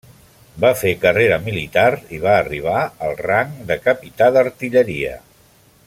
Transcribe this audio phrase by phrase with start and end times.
[0.61, 1.83] Va fer carrera militar
[2.17, 5.15] i va arribar al rang de capità d'artilleria.